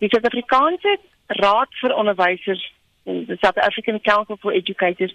Die 0.00 0.08
Suid-Afrikaanse 0.08 0.96
Raad 1.40 1.74
vir 1.80 1.94
Onderwysers, 1.94 2.62
die 3.04 3.36
South 3.42 3.58
African 3.58 4.00
Council 4.00 4.38
for 4.40 4.52
Educators, 4.52 5.12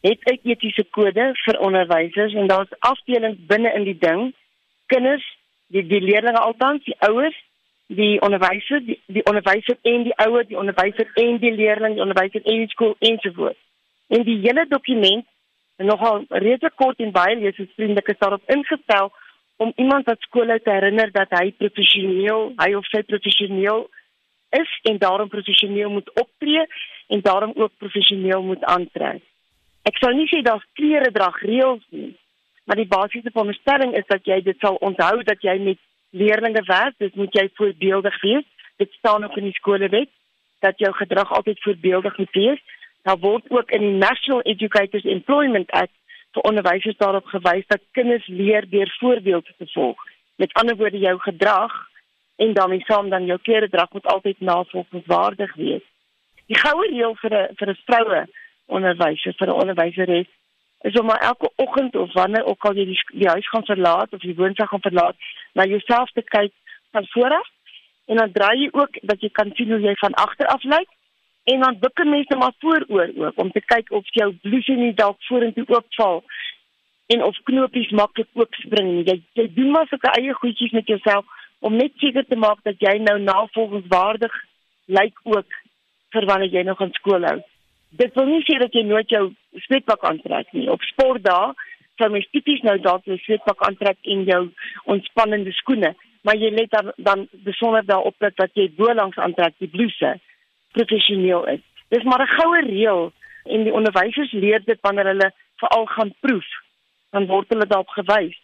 het 0.00 0.20
'n 0.30 0.38
etiese 0.42 0.84
kode 0.90 1.32
vir 1.44 1.58
onderwysers 1.58 2.34
en 2.34 2.46
daar's 2.46 2.78
afdelings 2.78 3.38
binne 3.46 3.72
in 3.74 3.84
die 3.84 3.98
ding. 3.98 4.34
Kinders, 4.86 5.24
die 5.66 5.86
die 5.86 6.00
leerders 6.00 6.38
altans, 6.38 6.84
die 6.84 6.96
ouers, 6.98 7.34
die 7.86 8.20
onderwysers, 8.20 8.84
die, 8.84 9.00
die 9.06 9.24
onderwyser 9.24 9.76
en 9.82 10.02
die 10.02 10.16
ouer, 10.16 10.46
die 10.46 10.58
onderwyser 10.58 11.10
en 11.14 11.38
die 11.38 11.54
leerling, 11.54 11.94
die 11.94 12.02
onderwyser 12.02 12.42
en 12.44 12.58
die 12.58 12.68
skool 12.68 12.96
ensovoorts. 12.98 13.58
En 14.08 14.22
die 14.22 14.38
hele 14.40 14.66
dokument 14.68 15.26
nogal 15.76 16.24
redelik 16.28 16.76
kort 16.76 16.98
en 16.98 17.10
baie 17.10 17.36
leesvriendelik 17.36 18.08
is 18.08 18.18
daarop 18.18 18.42
ingestel 18.46 19.12
om 19.56 19.72
iemand 19.76 20.04
wat 20.06 20.20
skool 20.20 20.48
uit 20.48 20.64
herinner 20.64 21.10
dat 21.12 21.30
hy 21.30 21.50
professioneel, 21.52 22.52
hy 22.56 22.74
of 22.74 22.86
sy 22.86 23.02
professioneel 23.02 23.88
is 24.50 24.78
en 24.82 24.98
daarom 24.98 25.28
professioneel 25.28 25.90
moet 25.90 26.10
optree 26.20 26.66
en 27.08 27.20
daarom 27.20 27.52
ook 27.54 27.72
professioneel 27.76 28.42
moet 28.42 28.64
aantrek. 28.64 29.22
Ek 29.82 29.96
sou 29.96 30.12
nie 30.14 30.28
sê 30.28 30.42
daar's 30.42 30.66
klere 30.72 31.10
drag 31.12 31.40
reëls 31.42 31.84
nie, 31.90 32.14
maar 32.64 32.76
die 32.76 32.88
basiese 32.88 33.30
veronderstelling 33.30 33.94
is 33.96 34.06
dat 34.06 34.26
jy 34.28 34.40
dit 34.44 34.58
sal 34.60 34.76
onthou 34.84 35.22
dat 35.22 35.42
jy 35.42 35.56
met 35.58 35.78
leerders 36.10 36.66
werk, 36.66 36.94
dis 36.98 37.14
moet 37.14 37.34
jy 37.34 37.48
voorbeeldig 37.54 38.20
wees. 38.22 38.46
Dit 38.76 38.92
staan 38.92 39.24
ook 39.24 39.36
in 39.36 39.48
die 39.48 39.56
skolewet 39.56 40.10
dat 40.60 40.78
jou 40.78 40.92
gedrag 40.94 41.32
altyd 41.32 41.62
voorbeeldig 41.62 42.18
moet 42.18 42.32
wees. 42.32 42.60
Daar 43.02 43.18
word 43.18 43.44
ook 43.48 43.70
in 43.70 43.80
die 43.80 43.98
National 43.98 44.42
Educators 44.42 45.04
Employment 45.04 45.70
Act 45.70 45.94
vir 46.36 46.42
onderwysers 46.50 46.96
daarop 46.96 47.26
gewys 47.26 47.66
dat 47.66 47.80
kinders 47.92 48.26
leer 48.26 48.68
deur 48.68 48.96
voorbeelde 49.00 49.54
te 49.58 49.66
volg. 49.72 50.02
Met 50.36 50.52
ander 50.52 50.76
woorde 50.76 50.98
jou 50.98 51.18
gedrag 51.18 51.72
en 52.38 52.54
daarmee 52.54 52.84
saam 52.86 53.08
dan 53.10 53.24
jou 53.26 53.38
kleredrag 53.42 53.92
moet 53.92 54.06
altyd 54.06 54.40
navolgingswaardig 54.40 55.54
wees. 55.54 55.86
Die 56.46 56.58
goue 56.58 56.86
reël 56.90 57.14
vir 57.22 57.32
'n 57.38 57.54
vir 57.58 57.68
'n 57.70 57.78
vroue 57.86 58.20
onderwyser 58.66 59.34
vir 59.38 59.48
'n 59.48 59.60
onderwyseres 59.62 60.28
is 60.80 61.00
om 61.00 61.10
elke 61.10 61.50
oggend 61.56 61.96
of 61.96 62.12
wanneer 62.12 62.44
ook 62.44 62.64
al 62.64 62.74
jy 62.74 62.84
die, 62.84 63.00
die 63.12 63.28
huis 63.28 63.48
gaan 63.48 63.64
verlaat 63.64 64.12
of 64.12 64.20
die 64.20 64.34
woonstel 64.34 64.66
gaan 64.66 64.86
verlaat, 64.88 65.16
na 65.52 65.64
jouself 65.64 66.10
te 66.10 66.22
kyk 66.22 66.52
van 66.90 67.06
voor 67.06 67.32
af 67.40 67.48
en 68.06 68.16
dan 68.16 68.32
draai 68.32 68.58
jy 68.60 68.68
ook 68.72 69.00
dat 69.02 69.20
jy 69.20 69.30
kan 69.32 69.50
sien 69.54 69.72
hoe 69.72 69.80
jy 69.80 69.94
van 69.94 70.14
agter 70.14 70.46
af 70.46 70.62
lyk 70.62 70.88
en 71.44 71.60
dan 71.60 71.78
bukke 71.78 72.04
mense 72.04 72.36
maar 72.36 72.54
vooroor 72.58 73.10
ook 73.16 73.40
om 73.42 73.50
te 73.50 73.60
kyk 73.60 73.90
of 73.90 74.04
jou 74.20 74.32
blousie 74.42 74.76
nie 74.76 74.94
dalk 74.94 75.18
vorentoe 75.28 75.66
oopval 75.68 76.22
en 77.06 77.22
of 77.24 77.36
knopies 77.48 77.90
maklik 77.90 78.28
oopspring. 78.32 78.90
Jy 79.08 79.22
jy 79.32 79.46
doen 79.54 79.70
maar 79.70 79.86
sulke 79.88 80.10
eie 80.12 80.34
goedjies 80.40 80.74
met 80.76 80.86
jouself 80.86 81.24
om 81.60 81.76
net 81.76 81.92
seker 81.98 82.26
te 82.26 82.36
maak 82.36 82.62
dat 82.66 82.80
jy 82.82 82.98
nou 83.02 83.18
navolgingswaardig 83.22 84.34
lyk 84.86 85.16
ook 85.24 85.56
vir 86.14 86.26
wanneer 86.30 86.52
jy 86.52 86.64
nog 86.66 86.80
aan 86.80 86.94
skool 86.96 87.26
hou. 87.26 87.38
Dit 88.00 88.14
wil 88.14 88.28
nie 88.28 88.44
sê 88.46 88.58
dat 88.60 88.74
jy 88.76 88.84
nooit 88.86 89.10
jou 89.10 89.24
sweetpak 89.66 90.04
aantrek 90.04 90.52
nie. 90.52 90.68
Op 90.70 90.84
sportdae 90.92 91.54
sou 91.98 92.10
mens 92.14 92.28
tipies 92.30 92.62
nou 92.62 92.76
dalk 92.84 93.08
jou 93.10 93.16
sweetpak 93.24 93.62
aantrek 93.66 93.98
en 94.14 94.24
jou 94.28 94.42
ontspannende 94.94 95.52
skoene, 95.58 95.94
maar 96.22 96.38
jy 96.38 96.52
let 96.54 96.70
dan 96.70 96.92
dan 96.96 97.26
besonder 97.46 97.86
daarop 97.86 98.14
dat 98.20 98.54
jy 98.54 98.68
bo 98.76 98.92
langs 98.94 99.18
aantrek 99.18 99.56
die 99.58 99.72
blouse 99.72 100.14
professioneel 100.76 101.46
is. 101.56 101.64
Dis 101.88 102.04
maar 102.04 102.22
'n 102.22 102.34
goue 102.38 102.60
reël 102.68 103.12
en 103.44 103.64
die 103.64 103.72
onderwysers 103.72 104.32
leer 104.32 104.62
dit 104.64 104.78
wanneer 104.80 105.06
hulle 105.06 105.32
veral 105.56 105.86
gaan 105.86 106.14
proef. 106.20 106.48
Dan 107.10 107.26
word 107.26 107.48
hulle 107.48 107.66
daarop 107.66 107.88
gewys 107.88 108.36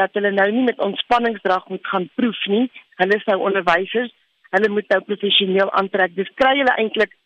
dat 0.00 0.14
hulle 0.16 0.30
nou 0.34 0.46
nie 0.54 0.64
met 0.68 0.80
ontspanningsdrag 0.88 1.68
moet 1.72 1.86
gaan 1.92 2.08
proef 2.14 2.40
nie. 2.52 2.66
Hulle 3.02 3.18
is 3.18 3.26
nou 3.30 3.38
onderwysers. 3.50 4.12
Hulle 4.54 4.70
moet 4.72 4.88
nou 4.94 5.00
professioneel 5.10 5.72
aantrek. 5.80 6.14
Dis 6.16 6.30
kry 6.40 6.54
hulle 6.60 6.76
eintlik 6.82 7.16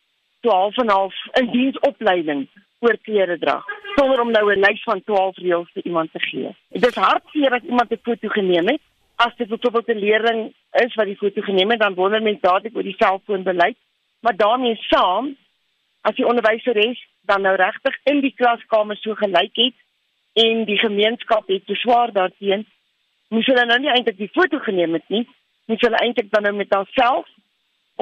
12 0.46 0.80
en 0.82 0.86
'n 0.86 0.96
half 0.96 1.18
in 1.40 1.52
diensopleiding 1.52 2.48
oor 2.82 2.96
klere 3.06 3.38
dra 3.38 3.62
sonder 3.96 4.20
om 4.20 4.30
nou 4.32 4.44
'n 4.52 4.64
lys 4.64 4.82
van 4.82 5.04
12 5.04 5.36
reëls 5.36 5.70
vir 5.74 5.84
iemand 5.84 6.12
te 6.12 6.18
gee. 6.18 6.50
Dit 6.68 6.86
is 6.86 7.04
hartseer 7.08 7.52
as 7.52 7.68
iemand 7.70 7.92
'n 7.92 8.00
foto 8.02 8.28
geneem 8.28 8.66
het. 8.68 8.80
As 9.16 9.36
dit 9.36 9.48
byvoorbeeld 9.48 9.88
'n 9.88 10.04
leerling 10.06 10.54
is 10.72 10.94
wat 10.94 11.06
die 11.06 11.16
foto 11.16 11.40
geneem 11.42 11.70
het, 11.70 11.80
dan 11.80 11.94
wonder 11.94 12.22
mense 12.22 12.40
dadelik 12.40 12.76
oor 12.76 12.82
die 12.82 12.96
selfoonbeleid 12.98 13.76
maar 14.22 14.36
daarmee 14.36 14.76
saam 14.80 15.36
as 16.00 16.14
die 16.14 16.26
onderwyseres 16.26 17.08
dan 17.20 17.42
nou 17.42 17.54
regtig 17.56 17.96
in 18.10 18.20
die 18.20 18.34
klaskamer 18.34 18.96
so 18.96 19.14
gelyk 19.18 19.58
het 19.58 19.78
en 20.32 20.64
die 20.64 20.78
gemeenskap 20.78 21.48
het 21.48 21.64
beswaar 21.68 22.12
daarteen 22.12 22.66
moes 23.28 23.46
hulle 23.46 23.64
nou 23.68 23.78
nie 23.80 23.92
eintlik 23.92 24.18
die 24.18 24.32
foto 24.32 24.58
geneem 24.64 24.96
het 24.98 25.08
nie 25.08 25.26
moes 25.70 25.84
hulle 25.84 26.00
eintlik 26.04 26.30
dan 26.32 26.46
nou 26.48 26.54
met 26.56 26.72
haarself 26.74 27.28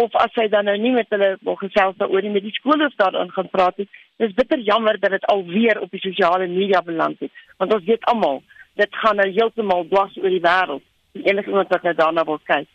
of 0.02 0.14
as 0.22 0.32
sy 0.38 0.46
dan 0.48 0.68
nou 0.70 0.76
nie 0.78 0.92
met 0.94 1.10
hulle 1.14 1.32
wil 1.46 1.58
gesels 1.62 1.98
daaroor 1.98 2.22
nie 2.22 2.34
met 2.36 2.46
die 2.46 2.54
skoolhoof 2.58 2.94
daarin 3.02 3.32
gaan 3.34 3.50
praat 3.50 3.82
het 3.82 4.00
dis 4.22 4.36
bitter 4.38 4.62
jammer 4.70 4.98
dat 5.00 5.16
dit 5.16 5.26
alweer 5.34 5.80
op 5.80 5.90
die 5.90 6.02
sosiale 6.06 6.46
media 6.46 6.82
beland 6.86 7.20
het 7.24 7.44
want 7.58 7.74
ons 7.74 7.86
weet 7.88 8.04
almal 8.12 8.42
dit 8.82 9.00
gaan 9.02 9.18
nou 9.22 9.28
heeltemal 9.30 9.86
dwars 9.88 10.16
oor 10.22 10.36
die 10.36 10.44
wêreld 10.46 10.86
enige 11.22 11.50
iemand 11.50 11.74
wat 11.74 11.82
nou 11.82 11.94
daarna 11.94 12.24
wil 12.24 12.40
kyk 12.52 12.68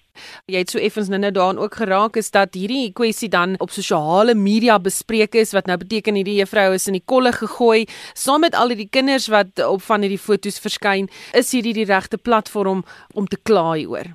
Jy 0.48 0.58
het 0.58 0.70
so 0.70 0.80
effens 0.80 1.10
nou 1.10 1.32
daarin 1.32 1.58
ook 1.58 1.76
geraak 1.76 2.16
is 2.16 2.32
dat 2.32 2.54
hierdie 2.54 2.94
kwessie 2.94 3.30
dan 3.30 3.56
op 3.60 3.70
sosiale 3.70 4.36
media 4.36 4.80
bespreek 4.80 5.36
is 5.36 5.54
wat 5.54 5.66
nou 5.66 5.78
beteken 5.78 6.16
hierdie 6.16 6.40
juffrou 6.40 6.74
is 6.74 6.88
in 6.88 7.00
die 7.00 7.06
kolle 7.06 7.32
gegooi 7.32 7.86
saam 8.14 8.42
met 8.42 8.56
al 8.56 8.76
die 8.76 8.90
kinders 8.90 9.28
wat 9.28 9.60
op 9.66 9.82
van 9.82 10.02
hierdie 10.02 10.22
fotos 10.22 10.60
verskyn 10.60 11.10
is 11.34 11.52
hierdie 11.52 11.74
die 11.74 11.86
regte 11.86 12.18
platform 12.18 12.84
om 13.14 13.28
te 13.28 13.38
kla 13.38 13.76
oor. 13.76 14.08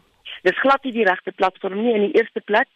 Dis 0.42 0.60
glad 0.62 0.84
nie 0.84 0.92
die 0.92 1.04
regte 1.04 1.32
platform 1.36 1.82
nie 1.82 1.94
in 1.94 2.06
die 2.08 2.16
eerste 2.20 2.40
plek 2.40 2.68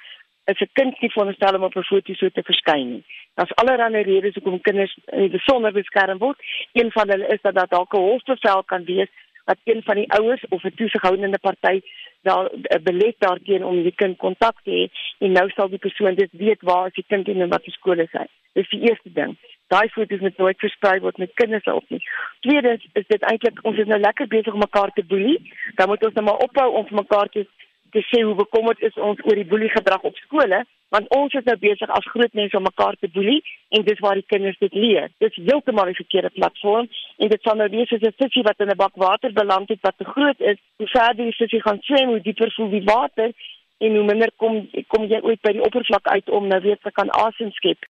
is 0.47 0.61
'n 0.61 0.69
kind 0.73 1.01
nie 1.01 1.11
veronderstel 1.11 1.55
om 1.56 1.62
op 1.62 1.77
'n 1.77 1.83
foto 1.83 2.15
so 2.15 2.29
te 2.29 2.43
verskyn 2.43 2.89
nie. 2.91 3.05
Daar's 3.35 3.55
allerlei 3.55 4.03
redes 4.03 4.35
hoekom 4.35 4.61
kinders 4.61 4.99
in 5.06 5.31
besonder 5.31 5.73
beskerm 5.73 6.19
word. 6.19 6.39
Een 6.73 6.91
van 6.93 7.09
hulle 7.09 7.27
is 7.27 7.41
dat 7.43 7.55
daar 7.55 7.69
dalk 7.69 7.95
'n 7.95 7.97
hofbevel 8.11 8.62
kan 8.65 8.85
wees 8.85 9.09
dat 9.44 9.59
een 9.65 9.82
van 9.82 9.94
die 9.94 10.10
ouers 10.12 10.44
of 10.49 10.62
'n 10.62 10.75
toesighoudende 10.77 11.38
party 11.38 11.81
daar 12.22 12.47
eh, 12.47 12.82
belet 12.82 13.15
daarteen 13.19 13.65
om 13.65 13.82
die 13.82 13.94
kind 13.94 14.16
kontak 14.16 14.56
te 14.62 14.71
hê 14.71 14.84
en 15.19 15.32
nou 15.32 15.50
sal 15.50 15.69
die 15.69 15.84
persoon 15.87 16.15
dit 16.15 16.32
weet 16.32 16.62
waar 16.62 16.87
as 16.87 16.93
die 16.93 17.05
kind 17.09 17.28
in 17.28 17.49
watter 17.49 17.72
skool 17.72 17.99
is 17.99 18.12
hy. 18.12 18.27
Dis 18.53 18.69
die 18.69 18.81
eerste 18.88 19.12
ding. 19.12 19.37
Daai 19.66 19.88
foto's 19.88 20.21
moet 20.21 20.37
nooit 20.37 20.59
versprei 20.59 21.00
word 21.00 21.16
met 21.19 21.34
kinders 21.34 21.65
op 21.65 21.84
nie. 21.88 22.03
Tweedens 22.41 22.87
is 22.93 23.06
dit 23.06 23.22
eintlik 23.22 23.59
ons 23.62 23.78
is 23.78 23.87
nou 23.87 24.00
lekker 24.00 24.27
besig 24.27 24.53
om 24.53 24.59
mekaar 24.59 24.93
te 24.94 25.05
boelie. 25.05 25.53
Dan 25.75 25.88
moet 25.88 26.05
ons 26.05 26.15
nou 26.15 26.25
maar 26.25 26.44
ophou 26.47 26.69
om 26.72 26.87
vir 26.87 27.00
mekaar 27.03 27.28
te 27.28 27.47
te 27.94 28.03
sê 28.11 28.22
hoe 28.26 28.34
bekommerd 28.34 28.81
is 28.82 28.97
ons 29.09 29.21
oor 29.22 29.38
die 29.38 29.47
boelie 29.47 29.71
gedrag 29.71 30.03
op 30.03 30.16
skole 30.16 30.65
want 30.94 31.10
ons 31.16 31.34
is 31.38 31.47
nou 31.49 31.56
besig 31.59 31.91
as 31.99 32.10
groot 32.12 32.34
mense 32.38 32.56
om 32.56 32.66
mekaar 32.66 32.97
te 33.00 33.10
boelie 33.15 33.41
en 33.77 33.87
dis 33.88 34.03
waar 34.05 34.19
die 34.21 34.31
kinders 34.32 34.59
dit 34.60 34.75
leer. 34.75 35.10
Dis 35.25 35.41
heeltemal 35.41 35.91
die 35.91 35.99
verkeerde 35.99 36.31
platform 36.37 36.87
en 37.19 37.32
dit 37.32 37.43
sal 37.43 37.59
nou 37.59 37.69
wees 37.72 37.93
as 37.97 38.06
'n 38.06 38.15
sussie 38.21 38.47
wat 38.49 38.60
in 38.60 38.71
'n 38.71 38.82
bak 38.84 38.94
water 39.06 39.32
beland 39.32 39.69
het 39.69 39.82
wat 39.82 39.99
te 39.99 40.05
groot 40.05 40.41
is. 40.41 40.59
Hoe 40.78 40.88
verder 40.97 41.25
die 41.25 41.38
sussie 41.41 41.62
gaan 41.62 41.81
swem, 41.82 42.09
hoe 42.09 42.21
dieper 42.21 42.53
voel 42.56 42.71
die 42.71 42.88
water 42.94 43.32
en 43.78 43.97
hoe 43.97 44.05
minder 44.05 44.31
kom 44.37 44.69
kom 44.88 45.06
jy 45.10 45.21
ooit 45.22 45.41
by 45.43 45.53
die 45.53 45.66
oppervlak 45.69 46.06
uit 46.06 46.31
om 46.31 46.47
nou 46.49 46.60
weer 46.60 46.78
te 46.82 46.91
kan 46.91 47.11
asem 47.11 47.50
skep. 47.50 47.87